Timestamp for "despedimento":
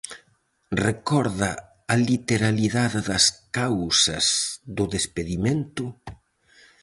4.95-5.85